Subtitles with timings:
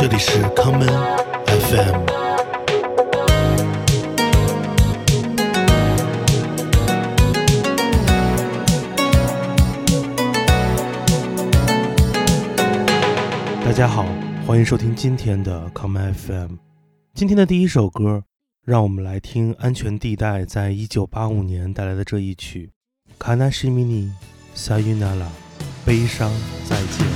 [0.00, 0.86] 这里是康门
[1.46, 2.06] FM。
[13.64, 14.06] 大家好，
[14.46, 16.56] 欢迎收听今天的康门 FM。
[17.14, 18.22] 今天的第一首歌，
[18.64, 22.70] 让我们来听安全地带在一九八五年带来的这一曲《
[23.18, 24.12] 卡纳西米尼
[24.54, 25.26] 萨尤纳拉》，
[25.84, 26.30] 悲伤
[26.68, 27.06] 再见。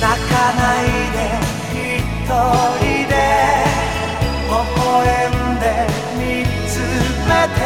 [0.00, 1.37] 泣かないで一
[2.29, 2.35] 人
[3.07, 3.15] で
[4.45, 5.65] 微笑んで
[6.15, 6.71] 見つ
[7.27, 7.57] めて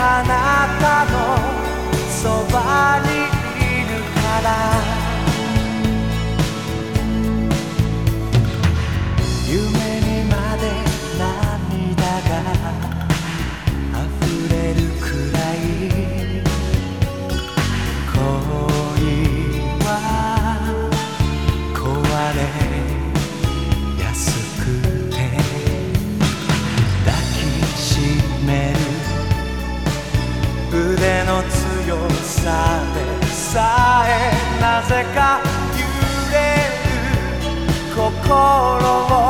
[0.00, 0.30] あな
[0.80, 1.14] たの
[2.10, 2.20] そ
[2.52, 2.56] ば
[3.04, 3.08] に
[3.62, 4.75] いるから。
[30.76, 35.40] 腕の強さでさえなぜか
[35.72, 35.80] 揺
[36.32, 36.92] れる
[37.94, 38.36] 心
[39.22, 39.25] を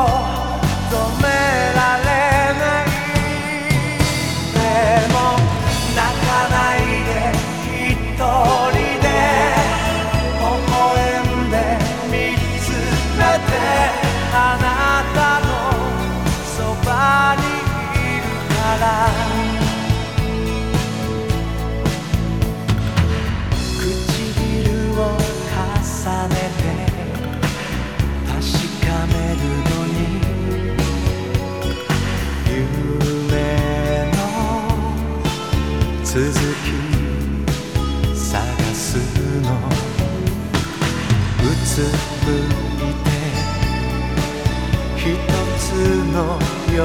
[46.17, 46.39] の
[46.73, 46.81] 夜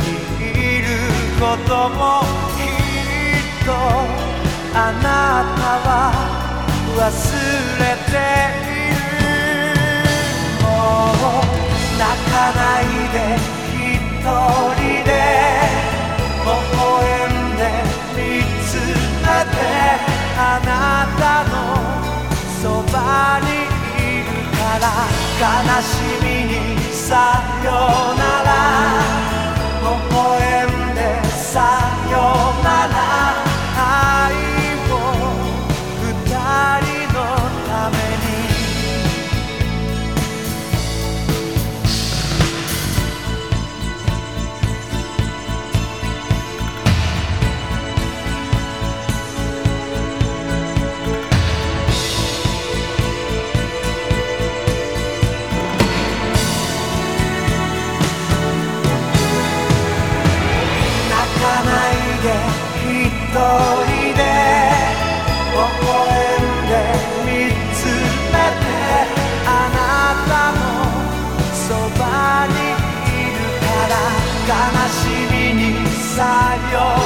[0.00, 0.08] に
[0.40, 0.88] いる
[1.38, 2.24] ことも
[2.56, 3.68] きっと
[4.74, 5.06] あな
[5.54, 5.88] たは
[6.96, 7.02] 忘
[7.78, 8.16] れて
[8.64, 9.04] いる
[10.62, 11.46] もう
[12.00, 12.02] 泣
[12.32, 13.16] かないで
[13.74, 15.12] 一人で
[16.40, 16.80] 微笑
[17.28, 17.62] んで
[18.16, 18.18] 見
[18.64, 18.66] つ
[19.20, 19.60] めて
[20.38, 20.72] あな
[21.20, 21.22] た
[21.52, 21.54] の
[22.62, 22.96] そば
[23.40, 23.46] に
[24.00, 24.84] いるから
[25.38, 25.44] 悲
[25.82, 25.84] し
[26.22, 26.54] みに
[26.92, 27.68] さよ
[28.16, 28.33] なら
[74.46, 74.50] 悲
[74.90, 77.03] しみにさよ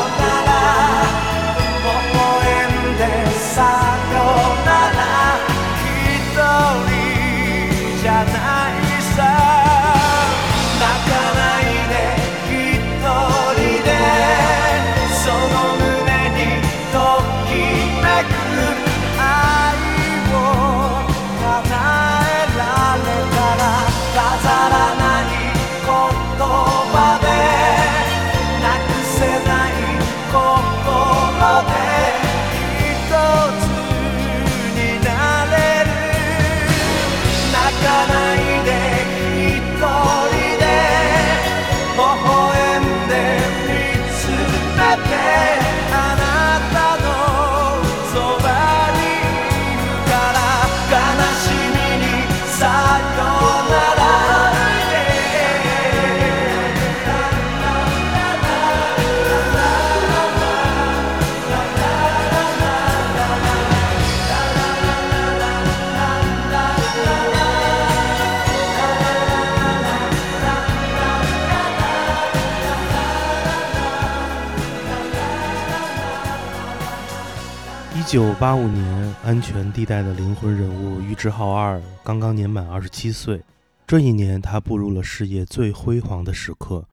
[78.09, 83.43] 九八五年，安全地带的灵魂人物玉置浩二刚刚年满二十七岁。
[83.87, 86.89] 这一年，他步入了事业最辉煌的时刻。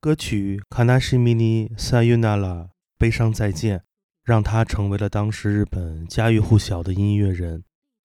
[0.00, 2.54] 歌曲《卡纳西米尼萨尤纳拉》
[2.96, 3.82] 悲伤再见，
[4.24, 7.64] 让他成为了当时日本家喻户晓的音乐人。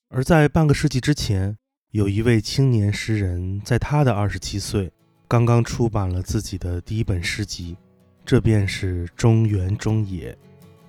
[0.10, 1.56] 而在半个世纪之前，
[1.92, 4.92] 有一位青年诗人，在他的二十七岁，
[5.28, 7.78] 刚刚出版了自己的第一本诗集，
[8.26, 10.36] 这便是中原中野。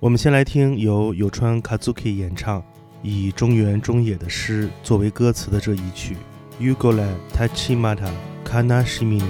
[0.00, 2.62] 我们先来听由有川 Kazuki 演唱，
[3.03, 6.17] 以中原中野的诗作为歌词的这一曲
[6.62, 8.09] 《Ugole Tachimata
[8.45, 9.21] Kanashimi》，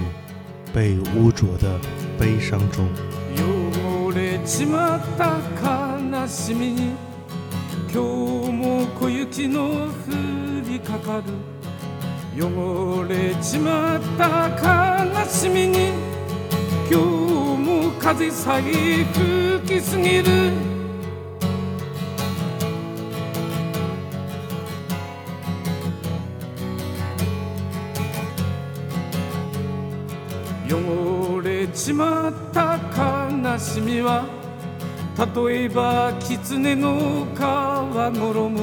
[0.71, 1.79] 被污浊的
[2.19, 2.87] 悲伤中。
[16.91, 20.51] 今日も風さえ吹きすぎる。
[30.67, 34.25] 汚れちまった悲しみは
[35.35, 38.61] 例えば狐の皮衣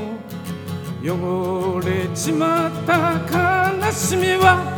[1.04, 3.20] 汚れちまった
[3.84, 4.75] 悲しみは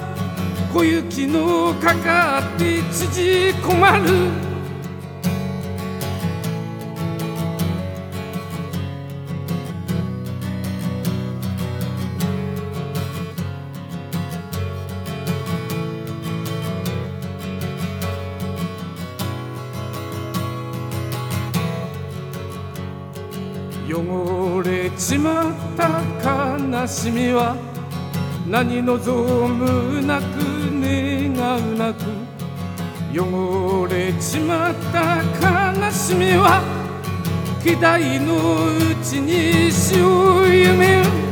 [0.72, 4.48] 小雪のかかって縮こまる
[23.90, 27.67] 汚れちまった悲しみは
[28.50, 30.24] 何望むなく
[30.80, 32.00] 願うなく
[33.12, 35.22] 汚れちまった
[35.84, 36.62] 悲しみは
[37.62, 41.27] 期待のうちに死を夢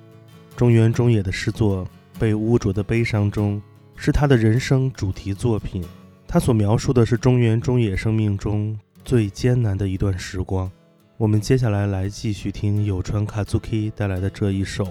[0.60, 1.84] 中原中野的诗作《
[2.18, 3.56] 被污浊的悲伤中》
[3.94, 5.84] 是他的人生主题作品，
[6.26, 10.70] 他所描述的是中原中野生命中最艰难的一段时光。
[11.18, 14.86] 我们接下来来继续听有川 Kazuki 带来的这一首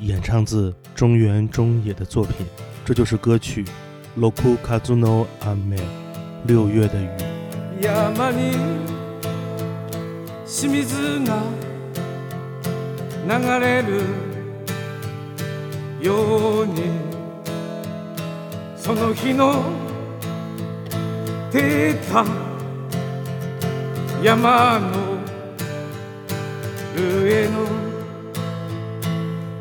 [0.00, 2.46] 演唱自中原中野的作品，
[2.84, 3.64] 这就是歌曲。
[4.18, 5.80] Roku Kazuno Ame，
[6.46, 7.08] 六月的雨。
[7.80, 8.56] 山に
[10.44, 11.40] 清水が
[13.28, 14.02] 流れる
[16.03, 16.83] ように
[18.75, 19.63] その日の
[21.49, 22.25] 出た
[24.21, 25.17] 山の
[26.97, 27.65] 上の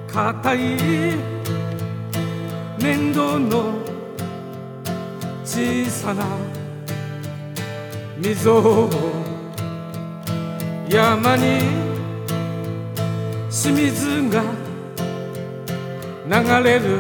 [0.09, 0.59] 硬い
[2.81, 3.75] 粘土の
[5.45, 6.25] 小さな
[8.19, 8.91] 溝を
[10.89, 11.61] 山に
[13.49, 14.62] 清水が
[16.33, 16.99] 流れる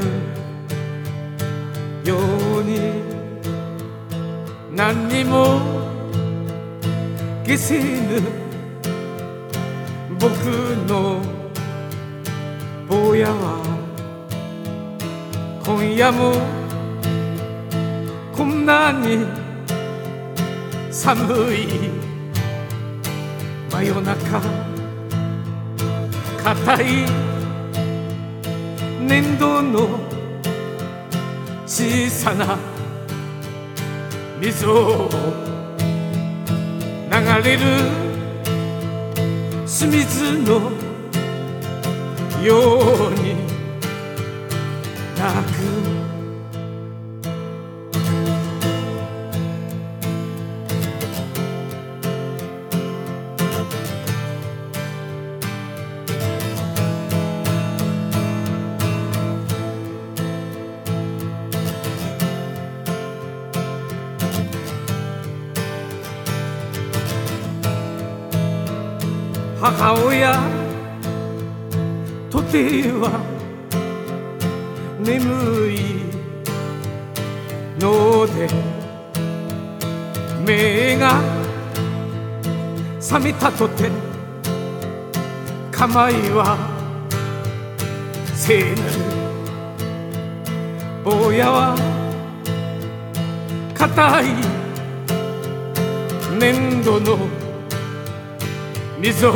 [2.05, 2.19] よ
[2.59, 3.13] うに。
[4.75, 5.61] 何にも
[7.45, 8.21] 消せぬ
[10.19, 10.29] 僕
[10.89, 11.21] の
[12.89, 13.63] 坊やは
[15.65, 16.33] 今夜も
[18.35, 19.27] こんなに
[20.91, 21.91] 寒い
[23.71, 24.41] 真夜中。
[26.43, 27.32] 硬い
[29.07, 30.01] 粘土の
[31.67, 32.59] 小さな
[34.41, 35.09] 水を
[37.11, 37.61] 流れる
[39.67, 40.71] 清水の
[42.45, 43.35] ように
[45.17, 46.02] 泣く。
[69.83, 70.33] 母親
[72.31, 73.19] とては
[75.01, 75.77] 眠い
[77.81, 78.49] ので
[80.47, 81.21] 目が
[83.01, 83.91] 覚めたとて
[85.73, 86.57] 構いは
[88.37, 88.93] 聖なる
[91.03, 91.75] 坊やは
[93.75, 94.27] 硬い
[96.39, 97.19] 粘土の
[99.03, 99.33] 溝を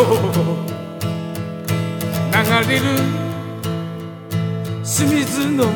[2.31, 2.83] 流れる
[4.85, 5.71] 清水のよ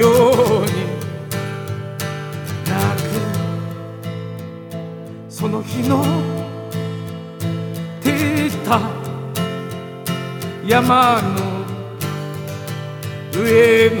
[0.00, 0.72] うに
[2.64, 2.72] 泣
[3.02, 3.06] く
[5.28, 6.02] その日の
[8.00, 8.80] 照った
[10.66, 11.28] 山の
[13.38, 14.00] 上の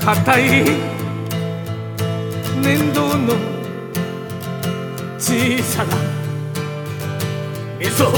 [0.00, 0.42] 硬い
[2.62, 3.57] 粘土の
[5.28, 5.94] 小さな
[7.78, 8.12] 溝を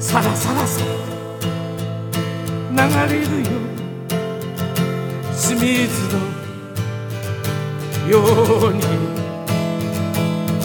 [0.00, 0.84] さらさらさ
[2.74, 3.46] ら流れるよ
[5.30, 6.18] 清水の
[8.10, 8.18] よ
[8.68, 8.82] うに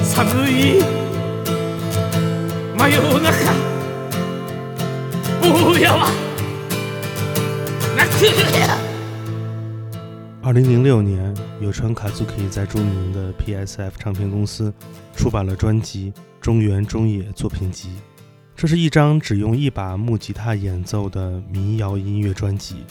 [0.04, 0.82] 寒い
[2.76, 3.30] 真夜中
[5.44, 6.10] 坊やは
[7.96, 8.85] 泣く。
[10.46, 14.72] 二零零六年，有川卡祖 k 在著名的 PSF 唱片公司
[15.16, 17.90] 出版了专辑《中原中野作品集》。
[18.56, 22.84] 这是一张只用一把木吉他演奏的民谣音乐专辑。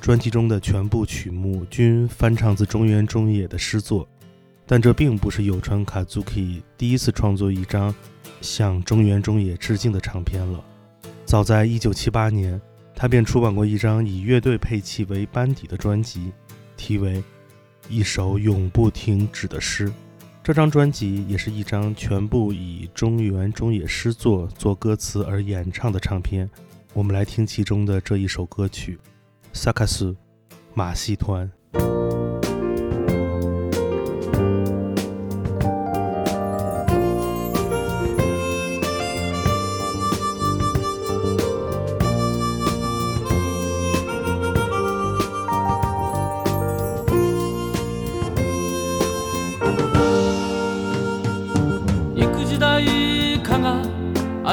[0.00, 4.08] 专辑中的全部曲目均翻唱自中原中野的诗作，
[4.66, 7.94] 但这并不是有川卡祖 k 第一次创作一张
[8.40, 10.60] 向中原中野致敬的唱片了。
[11.24, 12.60] 早在一九七八年，
[12.96, 16.32] 他便出版过一张以乐队配器为班底的专辑。
[16.76, 17.16] 题为
[17.88, 19.88] 《一首永不停止的诗》，
[20.42, 26.48] 这张专辑也是一张全部以中原中野诗作作歌词而演唱的唱片。
[26.92, 28.98] 我们来听其中的这一首歌曲
[29.52, 30.16] 《萨卡斯
[30.74, 31.50] 马戏团》。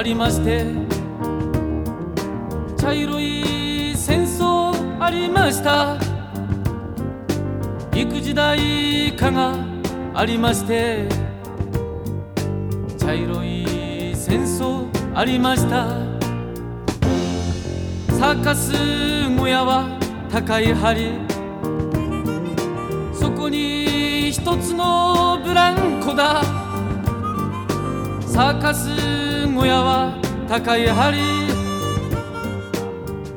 [0.04, 0.66] ありまして
[2.76, 5.98] 茶色い戦争ありました。
[7.96, 9.56] 幾時代かが
[10.14, 11.08] ありまして
[12.98, 15.88] 茶色い戦争ありました。
[18.20, 18.74] サーカス
[19.38, 19.98] 小屋は
[20.30, 21.14] 高い梁。
[23.14, 26.44] そこに一つのブランコだ。
[28.28, 30.14] サーカス小屋は
[30.50, 31.12] 高い梁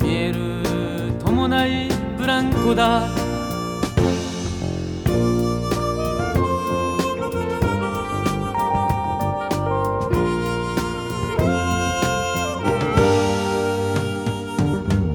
[0.00, 0.62] 見える。
[1.22, 3.06] ともないブランコだ。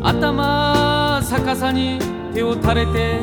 [0.03, 1.99] 頭逆さに
[2.33, 3.21] 手を垂れて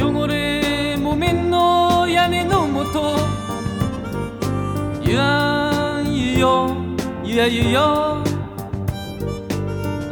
[0.00, 3.16] 汚れ木綿の屋根のもと
[5.02, 5.18] ゆ
[6.42, 7.36] あんゆよ。
[7.36, 8.24] ゆやゆよ。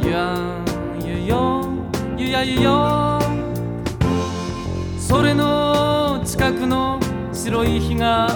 [0.01, 1.65] ゆあんゆよ。
[2.17, 3.19] ゆやゆよ。
[4.97, 6.99] それの近くの
[7.33, 8.27] 白い日が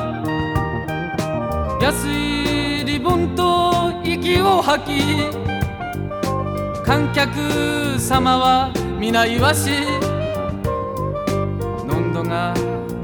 [1.81, 5.01] 安いリボンと息を吐き
[6.85, 9.69] 観客様は皆言わし
[11.87, 12.53] のんどが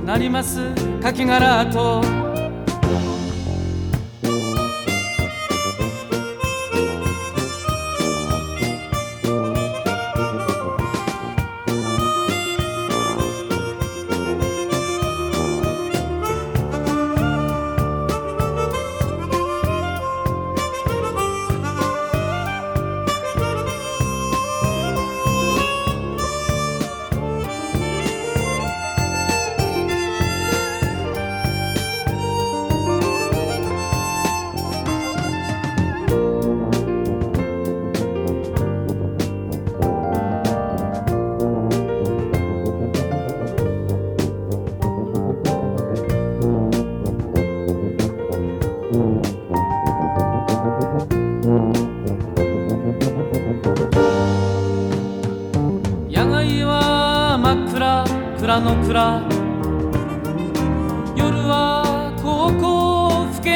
[0.05, 2.20] なりますかき殻と。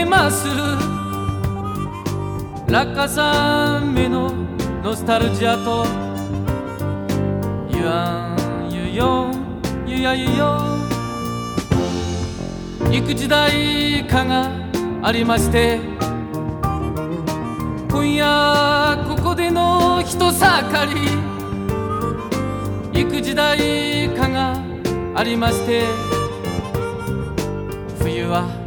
[0.06, 0.48] ます。
[0.48, 0.54] る
[2.68, 4.32] 落下山目の
[4.84, 5.86] ノスタルジアと
[7.70, 9.32] ゆあんゆよ
[9.86, 10.62] ゆやゆよ
[12.92, 14.52] 幾時代かが
[15.02, 15.80] ありまして
[17.90, 21.36] 今夜ここでの人盛り。
[22.98, 24.58] 幾時代かが
[25.16, 25.84] ありまして
[28.00, 28.65] 冬は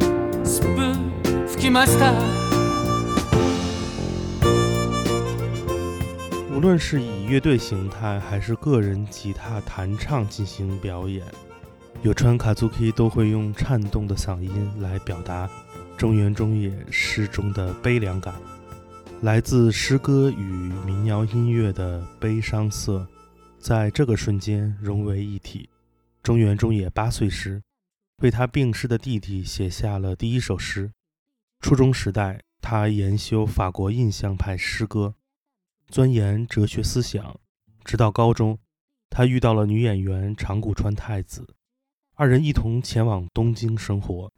[1.58, 2.12] きました
[6.54, 11.22] 无论是以乐队形态还是个人吉他弹唱进行表演，
[12.02, 15.48] 有川卡祖 K 都会用颤动的嗓音来表达
[15.96, 18.34] 中原中野诗中的悲凉感。
[19.22, 23.06] 来自诗歌与民谣音乐的悲伤色，
[23.58, 25.68] 在这个瞬间融为一体。
[26.22, 27.62] 中原中野八岁时，
[28.22, 30.90] 为他病逝的弟弟写下了第一首诗。
[31.59, 35.15] 初中时代，他研修法国印象派诗歌。
[35.89, 37.37] 钻研哲学思想，
[37.83, 38.57] 直到高中，
[39.09, 41.45] 他遇到了女演员长谷川太子，
[42.15, 44.31] 二人一同前往东京生活。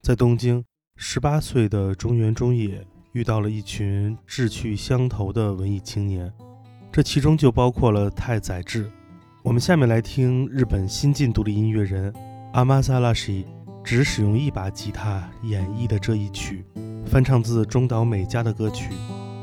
[0.00, 0.64] 在东京，
[0.96, 6.32] 十八岁的中原中野遇到了一群志趣相投的文艺青年，
[6.90, 8.90] 这其中就包括了太宰治。
[9.42, 12.12] 我们下面来听日本新晋独立音乐人
[12.54, 13.44] 阿玛萨拉西
[13.83, 16.63] 只使用一把吉他演绎的这一曲，
[17.05, 18.89] 翻唱自中岛美嘉的歌曲。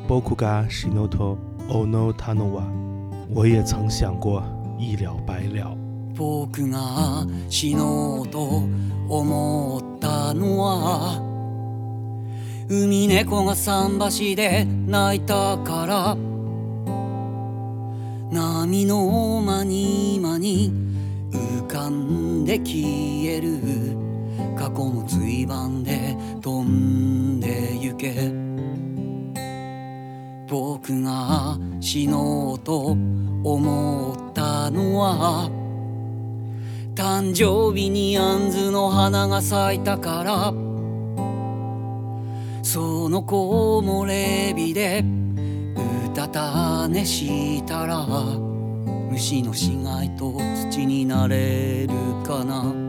[0.08, 1.36] 僕が死のと
[1.68, 2.62] 思ったのは
[3.34, 4.40] 我也曾想过
[4.78, 5.76] 一了百了。
[6.14, 8.62] 僕が死のうと
[9.08, 11.20] 思ったのは
[12.68, 16.16] 海猫が桟橋で泣いたから
[18.30, 20.72] 波の間に間に
[21.32, 23.99] 浮かんで消える
[24.57, 28.31] 過去も随番で飛んで行け。
[30.47, 32.97] 僕が死のうと
[33.43, 35.49] 思ったのは
[36.93, 40.53] 誕生日に杏の花が咲いたから。
[42.63, 43.33] その木
[43.83, 48.05] 漏れ日でうたた寝したら
[49.09, 50.33] 虫の死骸と
[50.69, 51.93] 土になれる
[52.25, 52.80] かな。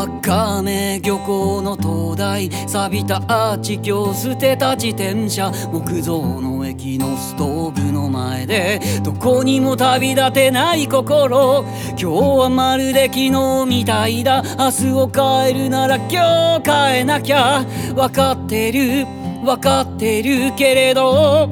[0.00, 2.50] 赤目漁港の灯台。
[2.66, 5.52] 錆びたアーチ橋捨てた自転車。
[5.70, 8.80] 木造の駅のストーブの前で。
[9.02, 11.64] どこにも旅立てない心。
[11.90, 14.42] 今日はまるで昨日みたいだ。
[14.58, 17.64] 明日を変えるなら今日変えなきゃ。
[17.94, 19.06] 分かってる。
[19.44, 21.48] 分かってるけれど。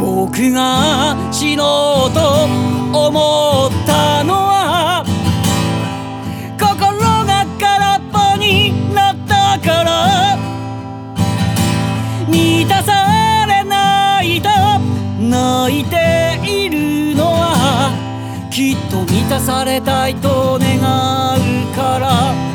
[0.00, 2.44] 僕が死のうと
[2.92, 4.91] 思ったのは
[12.28, 14.48] 満たされないと
[15.20, 22.51] 泣いているのはきっと満たされたいと願うから。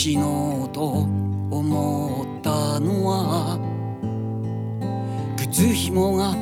[0.00, 1.08] 死のうと
[1.50, 3.58] 思ったのは
[5.36, 6.36] 靴ひもが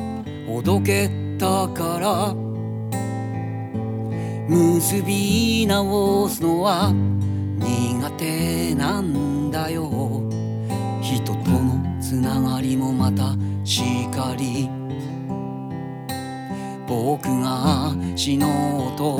[0.47, 2.35] ほどけたから
[4.47, 6.93] 結び直すのは
[7.57, 9.89] 苦手なんだよ。
[11.01, 14.69] 人とのつながりもまたしかり。
[16.87, 19.15] 僕が死のうと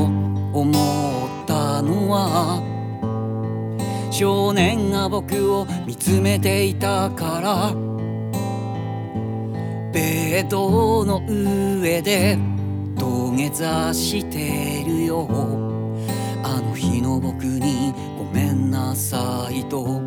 [0.54, 0.70] 思
[1.44, 2.67] ったのは
[4.18, 7.72] 少年が僕を見つめていたから
[9.94, 12.36] ベッドの上で
[12.96, 15.28] 土下座してるよ。
[16.44, 20.02] あの日の僕にごめんなさいと。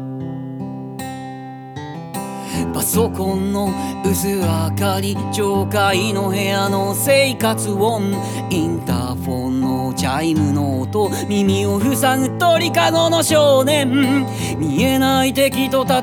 [2.75, 3.70] パソコンの
[4.05, 4.42] 薄明
[4.77, 8.12] かり上階の部屋の生活音
[8.51, 9.50] インターフォン
[9.90, 14.26] のチャイムの音耳を塞ぐ鳥かごの少年。
[14.59, 15.98] 見えない敵と戦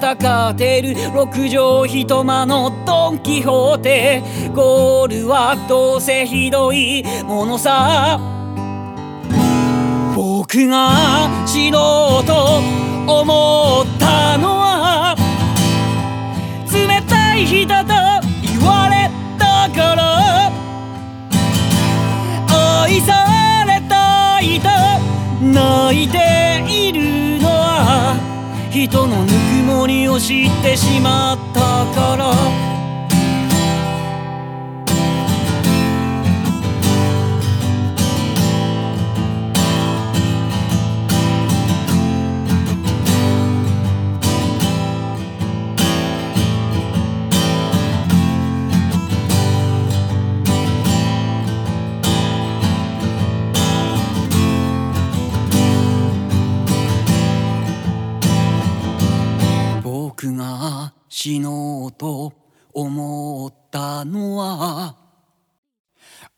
[0.51, 0.93] ってる。
[1.13, 4.21] 六畳一間のドン・キホーテ。
[4.53, 7.03] ゴールはどうせひどい。
[7.25, 8.19] ものさ。
[10.15, 10.91] 僕が
[11.45, 12.33] 死のうと
[13.07, 15.15] 思ったのは
[16.73, 17.96] 冷たい人と
[25.57, 28.15] 泣いているのは
[28.69, 29.33] 人のぬく
[29.65, 31.61] もりを知ってしまった
[31.99, 32.76] から。
[61.19, 62.31] 死のうと
[62.71, 64.95] 思ったのは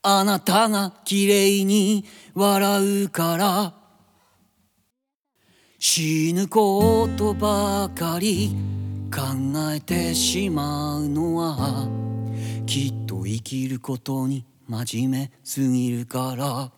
[0.02, 3.74] あなたが綺麗に笑うから。
[5.80, 8.56] 死ぬことばかり
[9.14, 9.22] 考
[9.74, 11.86] えてしまうのは
[12.66, 16.72] きっと生きることに真面目すぎるから。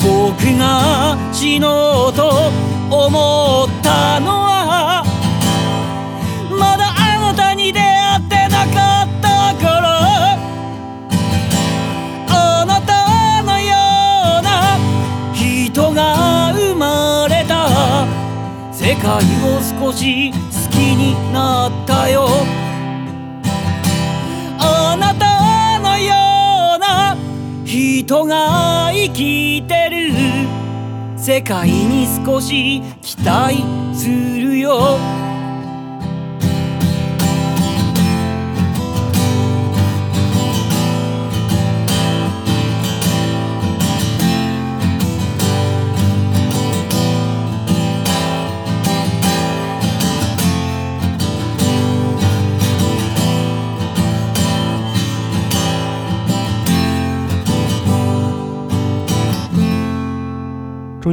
[0.00, 2.50] 僕が死のうと
[2.90, 5.03] 思ったのは
[19.04, 20.36] 界を少し好
[20.70, 22.26] きになったよ。
[24.58, 26.14] あなたのよ
[26.76, 27.14] うな
[27.66, 30.14] 人が生きてる。
[31.18, 33.62] 世界に少し期待
[33.94, 34.98] するよ。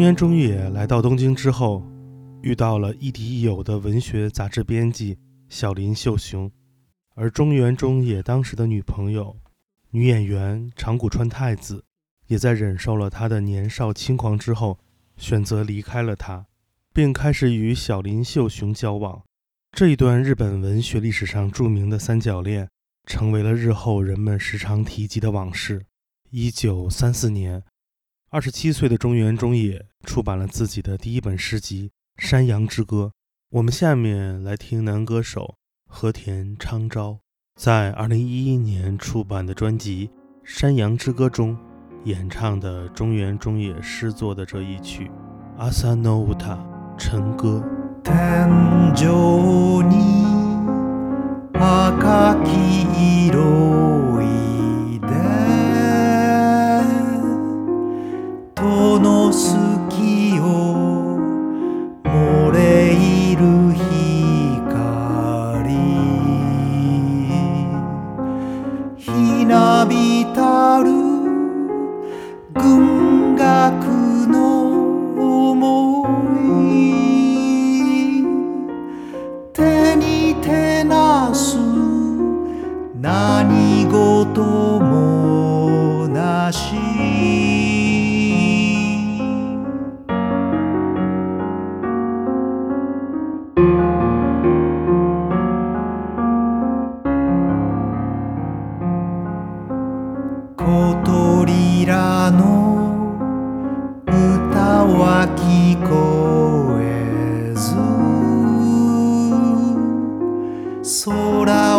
[0.02, 1.86] 中原中野来到东京之后，
[2.42, 5.16] 遇到了亦敌亦友的文学杂志编辑
[5.48, 6.52] 小林秀雄，
[7.14, 9.38] 而中原中野当时的女朋友
[9.92, 11.86] 女演员长谷川太子，
[12.26, 14.80] 也在忍受了他的年少轻狂之后，
[15.18, 16.48] 选择离开了他，
[16.92, 19.22] 并开始与小林秀雄交往。
[19.72, 22.68] 这一段日本文学历史上著名的三角恋，
[23.06, 25.86] 成为了日后人们时常提及的往事。
[26.32, 27.62] 一九三四年。
[28.34, 31.92] 二十七岁的中原中野出版了自己的第一本诗集
[32.26, 33.12] 《山羊之歌》。
[33.50, 37.20] 我们下面来听男歌手和田昌昭
[37.60, 40.08] 在二零一一年出版的专辑
[40.46, 41.58] 《山羊之歌》中
[42.06, 45.12] 演唱的中原中野诗作的这一曲
[45.70, 46.58] 《Asa nota》
[46.98, 47.62] 晨歌。
[48.02, 48.50] 天
[48.96, 50.32] 井に
[51.54, 53.81] 赤き色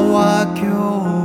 [0.02, 1.21] 空は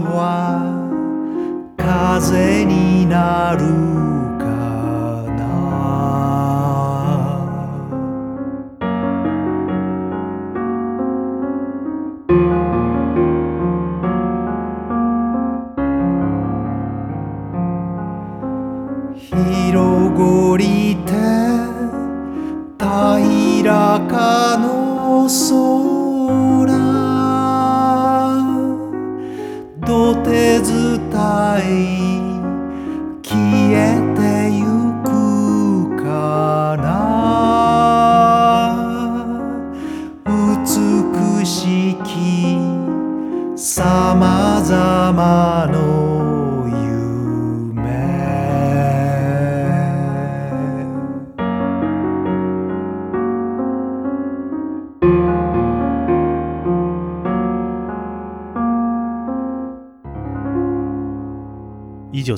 [0.00, 0.88] は
[1.76, 4.17] 風になる。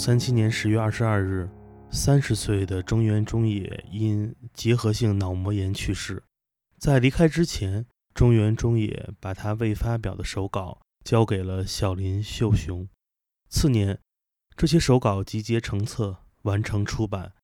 [0.01, 1.47] 三七年十月二十二日，
[1.91, 6.23] 三十岁的中原中野因结核性脑膜炎去世。
[6.79, 7.85] 在离开之前，
[8.15, 12.89] 中原中野把他未发表的手稿交给了小林秀雄。
[13.51, 13.99] 次年，
[14.57, 17.35] 这些手稿集结成册，完成出版。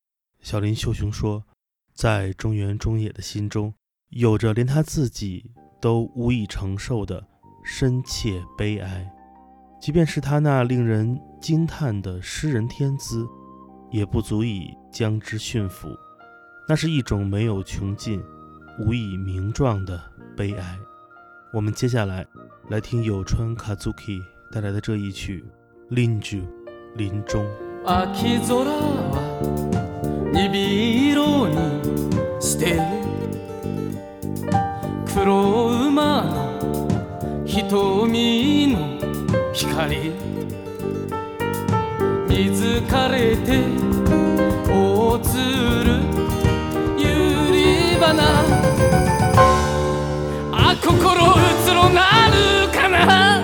[0.40, 1.44] 小林秀雄说，
[1.92, 3.74] 在中原中野的心中，
[4.08, 7.28] 有着连他自己都无以承受的
[7.62, 9.12] 深切悲哀。
[9.79, 13.25] 即便是他那令人惊叹的诗人天资，
[13.89, 15.87] 也不足以将之驯服。
[16.67, 18.21] 那是一种没有穷尽、
[18.79, 19.99] 无以名状的
[20.37, 20.77] 悲哀。
[21.53, 22.25] 我们接下来
[22.69, 24.19] 来听有川 Kazuki
[24.53, 25.43] 带来的这一曲《
[25.95, 26.39] 林中》，
[26.95, 27.45] 林中。
[28.13, 28.63] 秋空
[29.11, 29.17] は
[30.31, 31.55] 鈍色に
[32.39, 32.79] して
[35.07, 38.77] 黒馬の瞳の
[39.56, 40.12] 光。
[42.28, 43.62] 水かれて
[44.68, 45.32] 大鶴
[46.98, 47.06] ゆ
[47.52, 48.22] り花。
[50.52, 53.40] あ心うつろなるかな。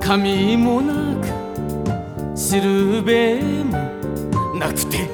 [0.00, 3.76] 髪もなくしるべも
[4.56, 5.10] なくて。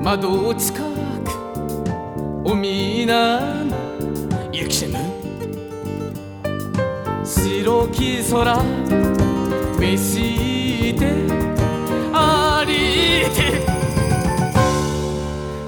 [0.00, 0.82] 窓近く
[2.44, 3.61] おみな
[7.82, 8.62] 白き空
[9.80, 11.06] 召して
[12.14, 13.66] ありて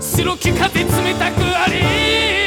[0.00, 0.87] 白き風冷
[1.18, 2.43] たくありて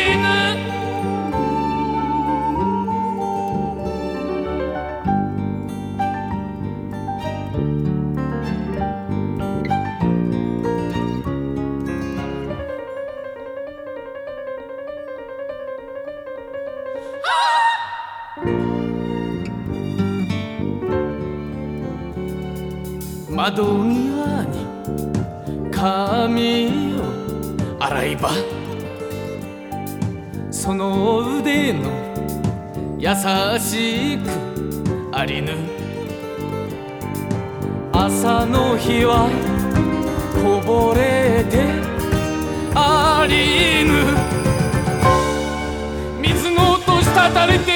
[47.30, 47.72] たれて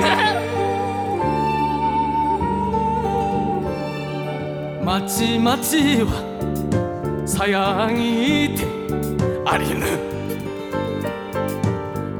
[0.00, 0.34] な
[4.84, 6.10] まちまちは
[7.26, 8.64] さやぎて
[9.46, 9.86] ありぬ。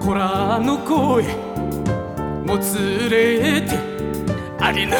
[0.01, 1.25] 子らの声
[2.45, 3.79] もつれて
[4.59, 4.97] ありぬ。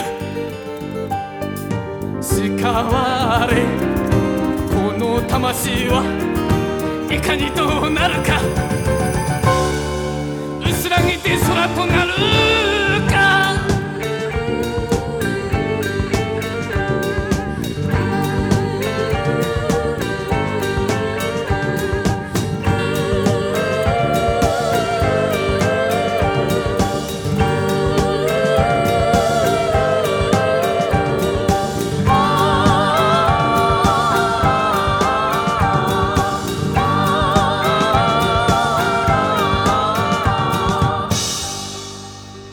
[2.21, 3.63] 叱われ
[4.75, 6.03] この魂は
[7.11, 8.41] いかにどうなるか
[11.05, 12.74] 薄らぎて空となる。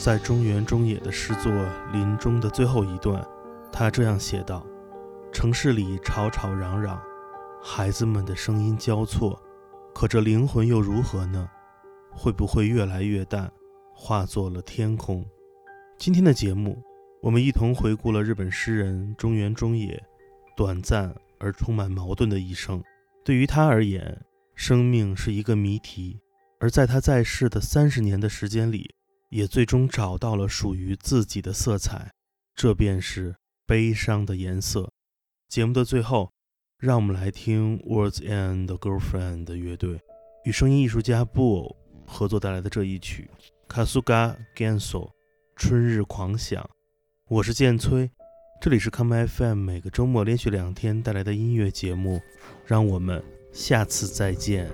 [0.01, 1.51] 在中原中野的诗作
[1.91, 3.23] 《林中》的最后一段，
[3.71, 4.65] 他这样写道
[5.31, 6.99] ：“城市里吵吵嚷嚷，
[7.61, 9.39] 孩子们的声音交错，
[9.93, 11.47] 可这灵魂又如何呢？
[12.09, 13.47] 会不会越来越淡，
[13.93, 15.23] 化作了天空？”
[15.99, 16.81] 今天的节目，
[17.21, 20.03] 我们一同回顾了日本诗人中原中野
[20.57, 22.83] 短暂而充满矛盾的一生。
[23.23, 24.19] 对于他而言，
[24.55, 26.19] 生命是一个谜题，
[26.59, 28.95] 而在他在世的三十年的时间里，
[29.31, 32.11] 也最终找到了属于自己的色彩，
[32.53, 33.33] 这便是
[33.65, 34.91] 悲伤的颜色。
[35.47, 36.29] 节目的最后，
[36.77, 40.01] 让我们来听 Words and Girlfriend 乐队
[40.43, 43.29] 与声音艺术家布偶合作带来的这一曲
[43.73, 45.07] 《Kasuga Genso》
[45.55, 46.69] 春日狂想。
[47.29, 48.11] 我是剑崔，
[48.61, 52.19] 这里是 Come FM 每个周末连续两天带来的音乐节目，
[52.65, 54.69] 让我们下次再见。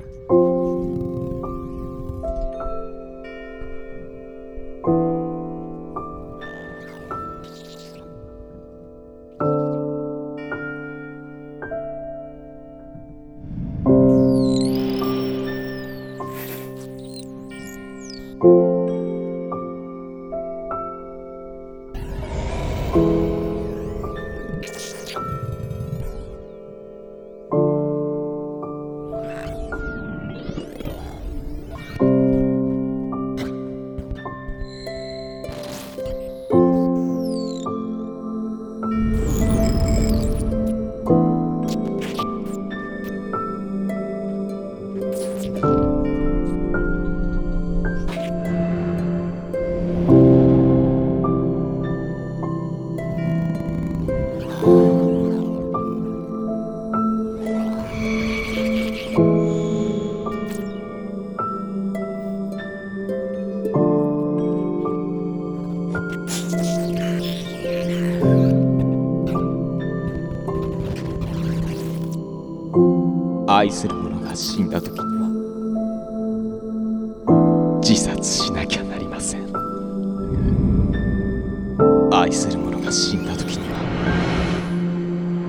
[82.28, 83.80] 愛する者が死んだ時には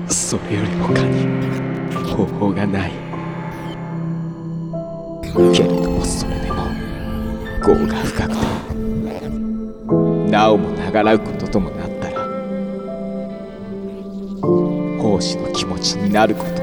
[0.09, 1.27] それより他に
[2.09, 2.91] 方法がない。
[5.53, 6.63] けれどもそれでも
[7.67, 9.27] 業が深くて
[10.31, 12.23] なおも長らうことともなったら
[15.01, 16.58] 奉仕の気持ちになること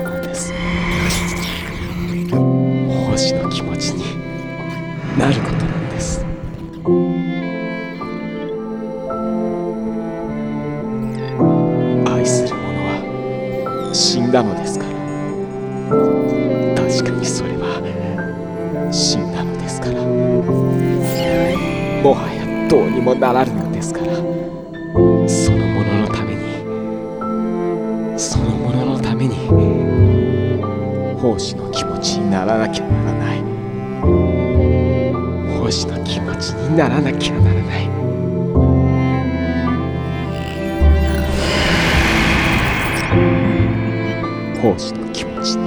[14.37, 14.92] は死んだのですから。
[16.77, 17.81] 確かにそれは
[18.92, 20.03] 死んだのですから。
[22.03, 24.07] もはやどうにもならぬのですから。
[25.29, 26.40] そのもののために
[28.18, 29.37] そのもののために
[31.20, 33.40] 奉仕の気持ちにならなきゃならない。
[35.59, 37.86] 奉仕の気持ちにならなきゃならない。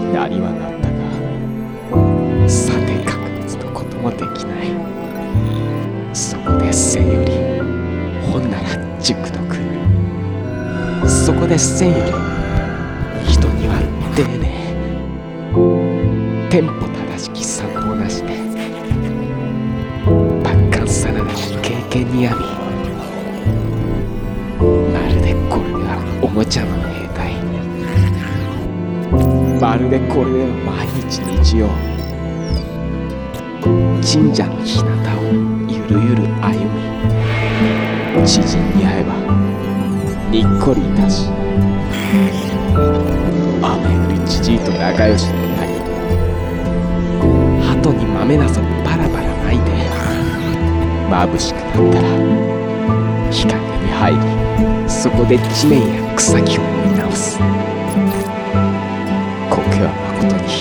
[0.10, 4.70] 持ちになりはなったがさて確率のこともできない。
[6.14, 7.32] そこで千より
[8.32, 8.70] 本なら
[9.00, 12.02] 塾の来るそこで千より
[13.32, 13.80] 人には
[14.16, 14.50] 丁寧
[16.50, 18.40] テンポ正しき散歩なしで。
[20.44, 22.42] 万感さらなき経験にあみ
[24.92, 27.09] まるでこれはおもちゃの兵隊
[29.60, 31.68] まるでこれで毎日日曜。
[34.02, 35.24] 神社の日向を
[35.68, 38.26] ゆるゆる歩み。
[38.26, 39.14] 知人に会えば
[40.32, 41.30] にっこりいたし。
[43.62, 43.76] 雨
[44.08, 45.74] 降りじじいと仲良しになり
[47.62, 49.72] 鳩に豆なそバラバラ巻いて
[51.10, 52.08] 眩しくなったら
[53.30, 54.20] 日陰に入り
[54.90, 57.40] そこで地面や草木を見直す。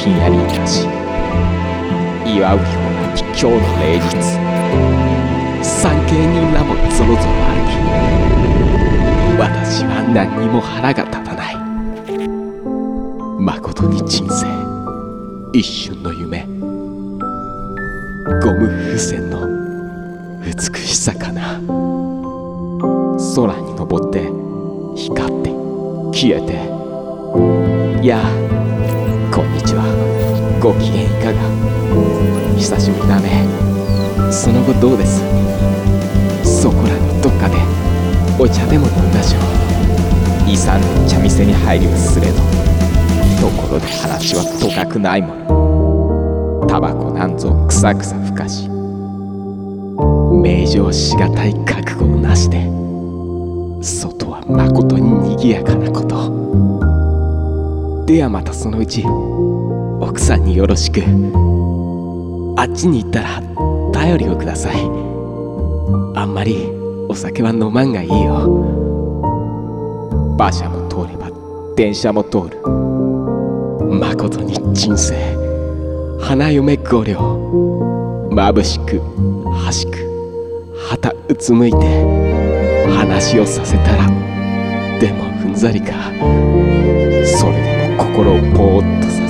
[0.09, 0.87] ひんやりいたし
[2.25, 3.51] 祝うような今日の
[3.83, 4.07] 礼日
[5.63, 7.77] 三景人らもぞろぞろ歩き
[9.39, 11.57] 私は何にも腹が立たない。
[13.39, 14.47] まことに人生
[15.53, 16.45] 一瞬の夢。
[18.43, 19.47] ゴム風船の
[20.45, 21.61] 美しさかな。
[23.37, 24.29] 空に登って
[24.97, 25.51] 光って
[26.13, 28.03] 消えて。
[28.03, 28.48] いや
[30.61, 31.41] ご機嫌いかが？
[32.57, 33.47] 久しぶりだね。
[34.33, 35.23] その後どうです？
[36.45, 37.57] そこらのどっかで。
[38.41, 39.39] お茶でも飲んだしょ？
[40.51, 42.35] 遺産の茶店に入りはすれど。
[43.41, 46.67] ところで話はとかくないもの。
[46.69, 48.69] タバコなんぞくさくさふかし。
[50.43, 52.67] 名状しがたい覚悟をなして。
[53.81, 56.17] 外はまことににぎやかなこと。
[58.07, 59.05] ではまたそのうち。
[60.09, 61.03] 奥さんによろしく。
[62.57, 63.43] あっちに行ったら
[63.93, 64.77] 頼りをください。
[66.15, 66.67] あんまり
[67.11, 68.47] お酒は飲まんがいいよ。
[70.39, 71.31] 馬車も通れば
[71.77, 72.59] 電車も通る。
[74.01, 75.15] まことに人生。
[76.19, 77.19] 花嫁五両。
[78.31, 79.03] 眩しく
[79.53, 81.77] 端く旗うつむいて
[82.97, 84.07] 話をさせたら
[84.99, 85.93] でもふんざりか。
[87.27, 89.28] それでも心をぼーっとさ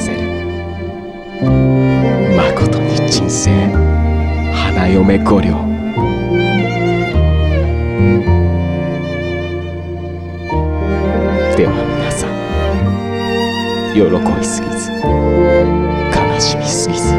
[1.40, 3.50] まことに人生
[4.52, 5.50] 花嫁五両
[11.56, 12.30] では皆さん
[13.94, 14.00] 喜
[14.38, 14.90] びすぎず
[16.10, 17.14] 悲しみすぎず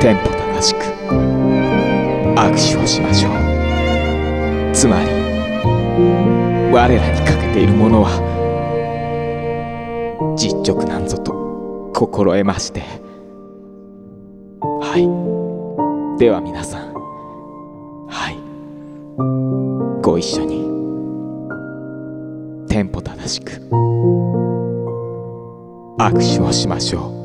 [0.00, 0.78] テンポ正しく
[2.36, 3.32] 握手をしましょう。
[4.72, 5.06] つまり
[6.72, 8.10] 我らにかけているものは
[10.36, 10.99] 実直な
[12.00, 12.80] 心得まして。
[14.62, 14.96] は
[16.16, 16.18] い。
[16.18, 16.94] では皆さん。
[18.08, 18.38] はい。
[20.02, 20.64] ご一緒に。
[22.68, 23.52] テンポ正しく。
[25.98, 27.19] 握手をしましょう。